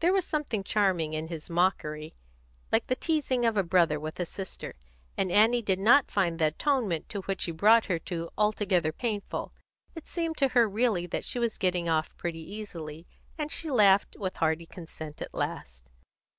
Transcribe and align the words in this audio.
There 0.00 0.12
was 0.12 0.26
something 0.26 0.62
charming 0.62 1.14
in 1.14 1.28
his 1.28 1.48
mockery, 1.48 2.14
like 2.70 2.88
the 2.88 2.94
teasing 2.94 3.46
of 3.46 3.56
a 3.56 3.62
brother 3.62 3.98
with 3.98 4.20
a 4.20 4.26
sister; 4.26 4.74
and 5.16 5.32
Annie 5.32 5.62
did 5.62 5.78
not 5.78 6.10
find 6.10 6.38
the 6.38 6.48
atonement 6.48 7.08
to 7.08 7.22
which 7.22 7.44
he 7.44 7.52
brought 7.52 7.86
her 7.86 7.98
altogether 8.36 8.92
painful. 8.92 9.54
It 9.94 10.06
seemed 10.06 10.36
to 10.36 10.48
her 10.48 10.68
really 10.68 11.06
that 11.06 11.24
she 11.24 11.38
was 11.38 11.56
getting 11.56 11.88
off 11.88 12.14
pretty 12.18 12.40
easily, 12.42 13.06
and 13.38 13.50
she 13.50 13.70
laughed 13.70 14.14
with 14.18 14.34
hearty 14.34 14.66
consent 14.66 15.22
at 15.22 15.32
last. 15.32 15.88